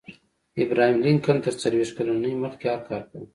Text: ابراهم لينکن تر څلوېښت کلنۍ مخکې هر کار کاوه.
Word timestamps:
ابراهم 0.63 0.97
لينکن 1.05 1.35
تر 1.45 1.53
څلوېښت 1.61 1.93
کلنۍ 1.97 2.33
مخکې 2.43 2.65
هر 2.71 2.81
کار 2.89 3.01
کاوه. 3.09 3.27